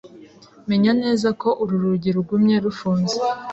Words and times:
Menya 0.69 0.91
neza 1.01 1.27
ko 1.41 1.49
uru 1.61 1.75
rugi 1.83 2.09
rugumye 2.15 2.55
rufunze. 2.65 3.15